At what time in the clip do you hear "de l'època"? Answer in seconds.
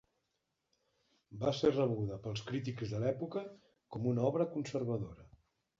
2.97-3.45